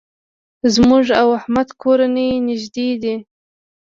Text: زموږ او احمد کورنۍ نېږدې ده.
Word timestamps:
زموږ 0.73 1.05
او 1.21 1.27
احمد 1.39 1.69
کورنۍ 1.81 2.29
نېږدې 2.45 2.89
ده. 3.01 3.15